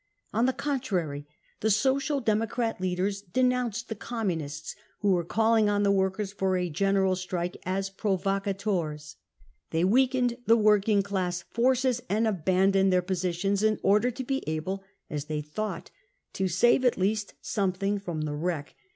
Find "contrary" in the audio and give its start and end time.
0.51-1.27